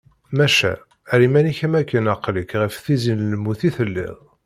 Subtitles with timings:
[0.37, 0.73] Maca,
[1.13, 4.17] err iman-ik am akken aqli-k ɣef tizi lmut i telliḍ.